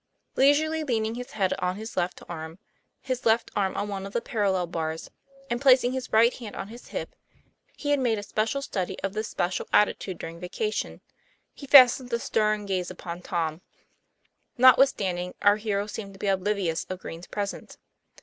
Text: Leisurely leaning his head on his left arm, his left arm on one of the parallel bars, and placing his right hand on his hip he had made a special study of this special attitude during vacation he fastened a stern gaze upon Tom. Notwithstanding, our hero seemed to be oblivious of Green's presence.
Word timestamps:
Leisurely 0.35 0.83
leaning 0.83 1.13
his 1.13 1.33
head 1.33 1.53
on 1.59 1.75
his 1.75 1.95
left 1.95 2.23
arm, 2.27 2.57
his 3.01 3.23
left 3.23 3.51
arm 3.55 3.75
on 3.77 3.87
one 3.87 4.03
of 4.07 4.13
the 4.13 4.19
parallel 4.19 4.65
bars, 4.65 5.11
and 5.47 5.61
placing 5.61 5.91
his 5.91 6.11
right 6.11 6.33
hand 6.37 6.55
on 6.55 6.69
his 6.69 6.87
hip 6.87 7.13
he 7.77 7.91
had 7.91 7.99
made 7.99 8.17
a 8.17 8.23
special 8.23 8.63
study 8.63 8.99
of 9.01 9.13
this 9.13 9.27
special 9.27 9.67
attitude 9.71 10.17
during 10.17 10.39
vacation 10.39 11.01
he 11.53 11.67
fastened 11.67 12.11
a 12.11 12.17
stern 12.17 12.65
gaze 12.65 12.89
upon 12.89 13.21
Tom. 13.21 13.61
Notwithstanding, 14.57 15.35
our 15.43 15.57
hero 15.57 15.85
seemed 15.85 16.13
to 16.13 16.19
be 16.19 16.25
oblivious 16.25 16.83
of 16.89 16.97
Green's 16.97 17.27
presence. 17.27 17.77